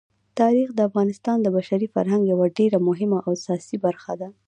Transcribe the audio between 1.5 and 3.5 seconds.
بشري فرهنګ یوه ډېره مهمه او